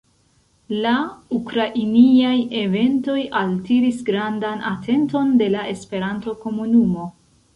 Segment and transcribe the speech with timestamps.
[0.85, 0.93] La
[1.39, 7.09] ukrainiaj eventoj altiris grandan atenton de la Esperanto-komunumo.